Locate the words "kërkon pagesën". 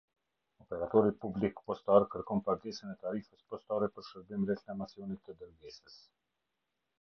2.15-2.95